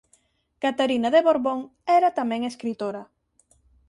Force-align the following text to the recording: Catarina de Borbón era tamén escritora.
Catarina 0.63 1.09
de 1.13 1.21
Borbón 1.27 1.59
era 1.97 2.15
tamén 2.19 2.41
escritora. 2.51 3.03